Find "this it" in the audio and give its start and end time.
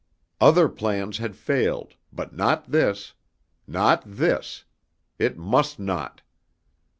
4.03-5.37